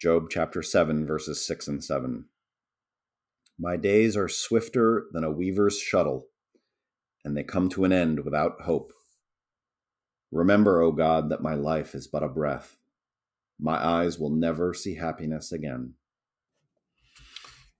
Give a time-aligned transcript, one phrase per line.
[0.00, 2.24] Job chapter 7, verses 6 and 7.
[3.58, 6.28] My days are swifter than a weaver's shuttle,
[7.22, 8.94] and they come to an end without hope.
[10.32, 12.78] Remember, O God, that my life is but a breath.
[13.60, 15.92] My eyes will never see happiness again.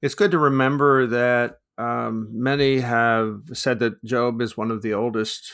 [0.00, 4.94] It's good to remember that um, many have said that Job is one of the
[4.94, 5.52] oldest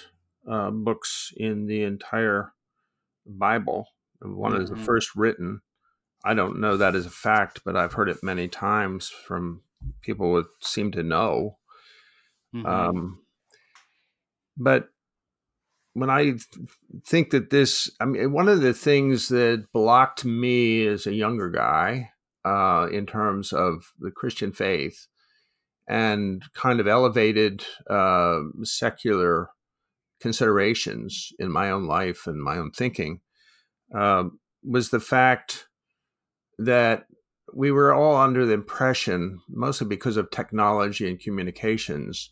[0.48, 2.52] uh, books in the entire
[3.26, 3.88] Bible,
[4.20, 4.60] one mm-hmm.
[4.60, 4.84] of the mm-hmm.
[4.84, 5.60] first written.
[6.24, 9.62] I don't know that as a fact, but I've heard it many times from
[10.02, 11.58] people who seem to know.
[12.54, 12.66] Mm-hmm.
[12.66, 13.18] Um,
[14.56, 14.88] but
[15.94, 16.34] when I
[17.06, 21.50] think that this, I mean, one of the things that blocked me as a younger
[21.50, 22.10] guy
[22.44, 25.06] uh, in terms of the Christian faith
[25.88, 29.48] and kind of elevated uh, secular
[30.20, 33.20] considerations in my own life and my own thinking
[33.94, 34.24] uh,
[34.62, 35.66] was the fact
[36.58, 37.06] that
[37.54, 42.30] we were all under the impression, mostly because of technology and communications,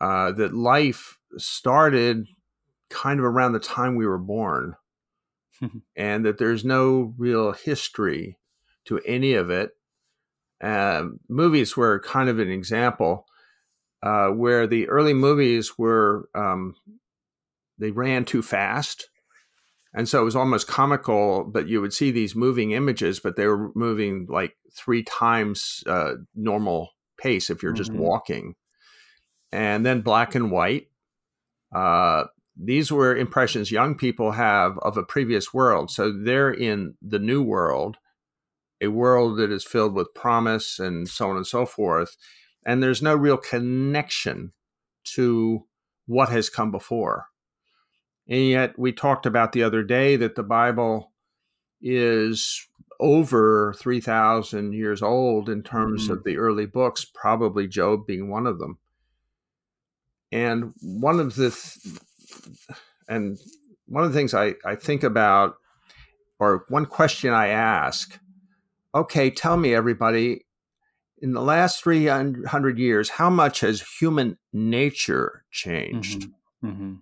[0.00, 2.26] uh, that life started
[2.90, 4.74] kind of around the time we were born,
[5.96, 8.38] and that there's no real history
[8.84, 9.70] to any of it.
[10.62, 13.26] Uh, movies were kind of an example
[14.02, 16.74] uh, where the early movies were um,
[17.78, 19.08] they ran too fast
[19.96, 23.46] and so it was almost comical but you would see these moving images but they
[23.46, 27.78] were moving like three times uh, normal pace if you're mm-hmm.
[27.78, 28.54] just walking.
[29.52, 30.88] And then black and white.
[31.74, 32.24] Uh,
[32.56, 35.90] these were impressions young people have of a previous world.
[35.90, 37.96] So they're in the new world
[38.82, 42.14] a world that is filled with promise and so on and so forth.
[42.66, 44.52] And there's no real connection
[45.14, 45.64] to
[46.04, 47.28] what has come before
[48.28, 51.12] and yet, we talked about the other day that the Bible
[51.80, 52.66] is
[52.98, 56.14] over 3,000 years old in terms mm-hmm.
[56.14, 58.78] of the early books, probably Job being one of them.
[60.32, 61.98] And one of the th-
[63.08, 63.38] and
[63.86, 65.56] one of the things I, I think about,
[66.40, 68.18] or one question I ask,
[68.94, 70.46] okay, tell me, everybody,
[71.18, 76.22] in the last 300 years, how much has human nature changed?
[76.62, 76.68] Mm-hmm.
[76.68, 76.94] Mm-hmm.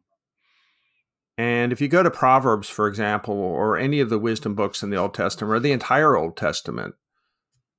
[1.64, 4.90] And if you go to Proverbs, for example, or any of the wisdom books in
[4.90, 6.94] the Old Testament, or the entire Old Testament,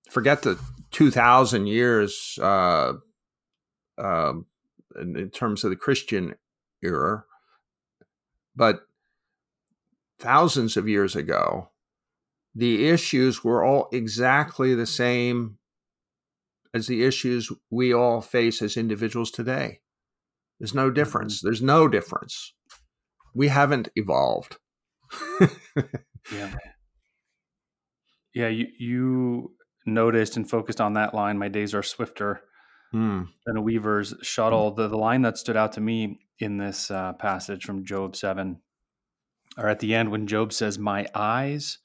[0.09, 0.59] forget the
[0.89, 2.93] 2,000 years uh,
[3.99, 4.33] uh,
[4.99, 6.33] in, in terms of the Christian
[6.81, 7.25] era,
[8.55, 8.87] but
[10.17, 11.69] thousands of years ago,
[12.55, 15.59] the issues were all exactly the same
[16.73, 19.81] as the issues we all face as individuals today.
[20.57, 21.37] There's no difference.
[21.37, 21.47] Mm-hmm.
[21.47, 22.54] There's no difference
[23.35, 24.57] we haven't evolved.
[26.31, 26.55] yeah.
[28.33, 29.51] Yeah, you you
[29.85, 31.37] noticed and focused on that line.
[31.37, 32.41] My days are swifter
[32.91, 33.23] hmm.
[33.45, 34.71] than a weaver's shuttle.
[34.71, 38.61] The the line that stood out to me in this uh, passage from Job seven,
[39.57, 41.79] or at the end when Job says, "My eyes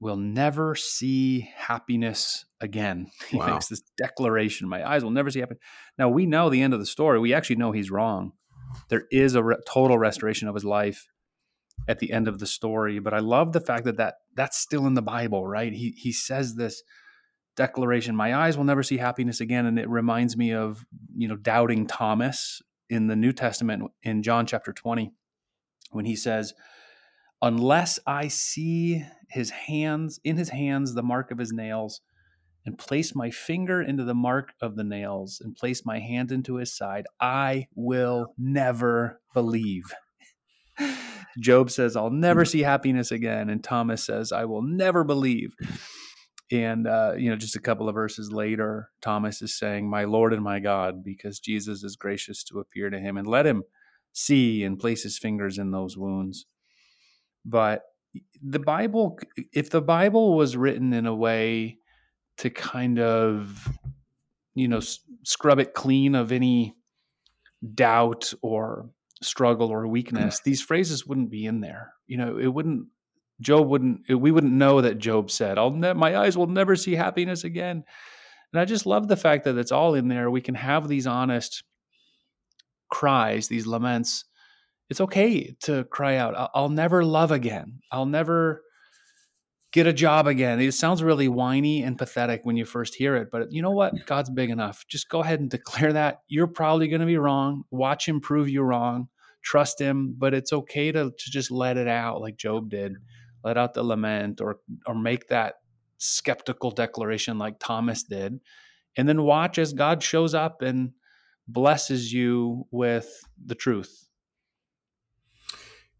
[0.00, 3.52] will never see happiness again." He wow.
[3.52, 5.62] makes this declaration: "My eyes will never see happiness."
[5.98, 7.18] Now we know the end of the story.
[7.18, 8.32] We actually know he's wrong
[8.88, 11.06] there is a re- total restoration of his life
[11.88, 12.98] at the end of the story.
[12.98, 15.72] But I love the fact that, that that's still in the Bible, right?
[15.72, 16.82] He he says this
[17.56, 21.36] declaration, "My eyes will never see happiness again," and it reminds me of you know
[21.36, 25.12] doubting Thomas in the New Testament in John chapter twenty
[25.90, 26.54] when he says.
[27.42, 32.00] Unless I see his hands in his hands the mark of his nails,
[32.66, 36.56] and place my finger into the mark of the nails and place my hand into
[36.56, 39.84] his side, I will never believe.
[41.38, 43.48] Job says, I'll never see happiness again.
[43.48, 45.54] And Thomas says, I will never believe.
[46.50, 50.32] And, uh, you know, just a couple of verses later, Thomas is saying, My Lord
[50.32, 53.62] and my God, because Jesus is gracious to appear to him and let him
[54.12, 56.46] see and place his fingers in those wounds.
[57.44, 57.82] But
[58.42, 59.18] the Bible,
[59.52, 61.78] if the Bible was written in a way
[62.38, 63.68] to kind of
[64.54, 64.80] you know
[65.22, 66.74] scrub it clean of any
[67.74, 68.90] doubt or
[69.22, 70.42] struggle or weakness mm.
[70.44, 71.92] these phrases wouldn't be in there.
[72.06, 72.86] You know it wouldn't
[73.40, 76.94] job wouldn't we wouldn't know that job said i'll ne- my eyes will never see
[76.94, 77.84] happiness again.
[78.52, 80.30] And i just love the fact that it's all in there.
[80.30, 81.62] We can have these honest
[82.90, 84.24] cries these laments.
[84.88, 87.80] It's okay to cry out i'll never love again.
[87.90, 88.62] I'll never
[89.72, 90.60] get a job again.
[90.60, 94.06] It sounds really whiny and pathetic when you first hear it, but you know what?
[94.06, 94.86] God's big enough.
[94.88, 96.20] Just go ahead and declare that.
[96.28, 97.64] You're probably going to be wrong.
[97.70, 99.08] Watch him prove you wrong.
[99.42, 102.94] Trust him, but it's okay to, to just let it out like Job did.
[103.44, 105.54] Let out the lament or or make that
[105.98, 108.40] skeptical declaration like Thomas did,
[108.96, 110.90] and then watch as God shows up and
[111.46, 114.05] blesses you with the truth.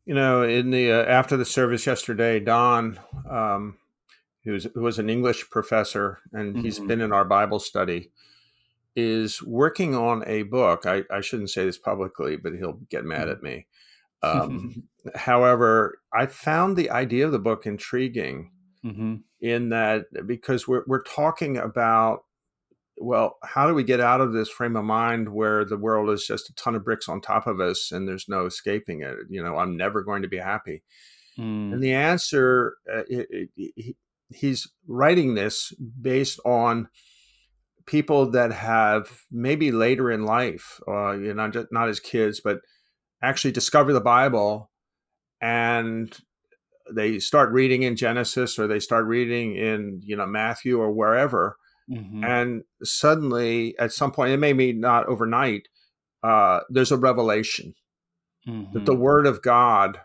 [0.06, 2.98] You know, in the uh, after the service yesterday, Don,
[3.28, 3.76] um,
[4.44, 6.64] who's who was an English professor and mm-hmm.
[6.64, 8.12] he's been in our Bible study,
[8.94, 10.86] is working on a book.
[10.86, 13.30] I, I shouldn't say this publicly, but he'll get mad mm-hmm.
[13.30, 13.66] at me.
[14.22, 18.52] Um, however, I found the idea of the book intriguing
[18.84, 19.16] mm-hmm.
[19.40, 22.24] in that because we're we're talking about
[22.98, 26.26] well, how do we get out of this frame of mind where the world is
[26.26, 29.16] just a ton of bricks on top of us and there's no escaping it?
[29.28, 30.82] You know, I'm never going to be happy.
[31.38, 31.74] Mm.
[31.74, 33.96] And the answer, uh, it, it,
[34.34, 36.88] he's writing this based on
[37.86, 42.60] people that have maybe later in life, uh, you know, not, not as kids, but
[43.22, 44.70] actually discover the Bible
[45.40, 46.16] and
[46.92, 51.56] they start reading in Genesis or they start reading in, you know, Matthew or wherever.
[51.90, 52.24] Mm-hmm.
[52.24, 55.68] And suddenly, at some point, it may be not overnight,
[56.22, 57.74] uh, there's a revelation
[58.46, 58.72] mm-hmm.
[58.72, 59.02] that the mm-hmm.
[59.02, 60.00] Word of God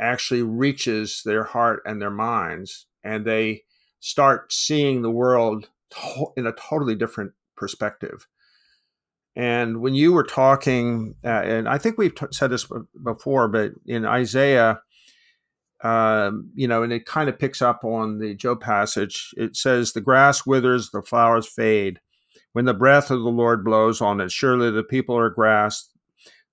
[0.00, 3.62] actually reaches their heart and their minds, and they
[4.00, 8.26] start seeing the world to- in a totally different perspective.
[9.36, 12.66] And when you were talking, uh, and I think we've t- said this
[13.02, 14.80] before, but in Isaiah,
[15.82, 19.34] um, you know, and it kind of picks up on the Job passage.
[19.36, 22.00] It says, The grass withers, the flowers fade.
[22.52, 25.88] When the breath of the Lord blows on it, surely the people are grass.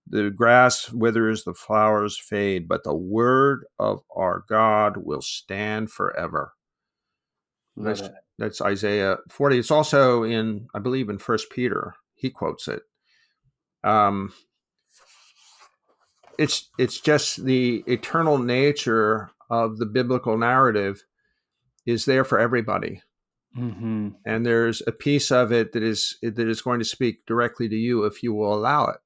[0.08, 6.54] The grass withers, the flowers fade, but the word of our God will stand forever.
[7.78, 8.02] That's,
[8.40, 9.60] that's Isaiah 40.
[9.60, 11.94] It's also in, I believe, in First Peter.
[12.16, 12.82] He quotes it.
[13.84, 14.34] Um,
[16.40, 21.04] it's it's just the eternal nature of the biblical narrative
[21.86, 23.02] is there for everybody.
[23.58, 24.10] Mm-hmm.
[24.26, 27.76] And there's a piece of it that is that is going to speak directly to
[27.76, 28.98] you if you will allow it.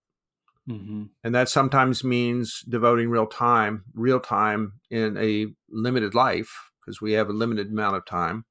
[0.70, 1.04] Mm-hmm.
[1.24, 7.14] And that sometimes means devoting real time, real time in a limited life, because we
[7.14, 8.46] have a limited amount of time,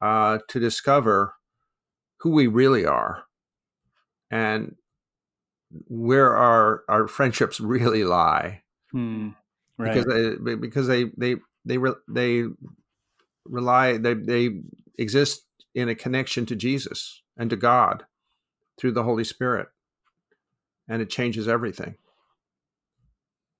[0.00, 1.34] uh, to discover
[2.20, 3.24] who we really are
[4.30, 4.76] and
[5.88, 8.62] where our our friendships really lie.
[8.90, 9.30] Hmm.
[9.78, 9.94] Right.
[9.94, 12.44] Because they, because they they they re, they
[13.44, 14.60] rely they they
[14.98, 15.44] exist
[15.74, 18.04] in a connection to Jesus and to God
[18.78, 19.68] through the Holy Spirit,
[20.88, 21.96] and it changes everything.